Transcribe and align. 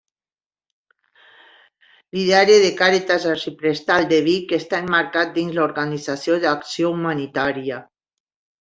L’ideari 2.17 2.55
de 2.63 2.71
Càritas 2.79 3.27
Arxiprestal 3.33 4.07
de 4.15 4.21
Vic 4.29 4.57
està 4.59 4.81
emmarcat 4.87 5.37
dins 5.39 5.55
l’Organització 5.61 6.41
d'acció 6.49 6.93
humanitària: 6.99 7.83